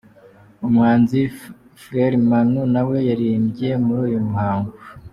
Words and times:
Umuhanzi 0.67 1.19
Frere 1.81 2.17
Manu 2.29 2.61
nawe 2.73 2.97
yaririmbye 3.09 3.69
muri 3.83 3.99
uyu 4.07 4.19
muhango. 4.29 4.73